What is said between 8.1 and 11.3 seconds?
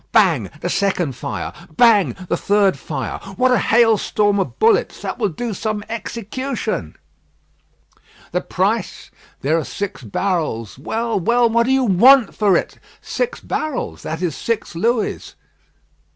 "The price?" "There are six barrels." "Well,